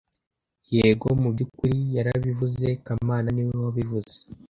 Yego, 0.75 1.07
mu 1.21 1.29
byukuri 1.33 1.77
yarabivuze 1.95 2.67
kamana 2.85 3.27
niwe 3.31 3.53
wabivuze 3.63 4.15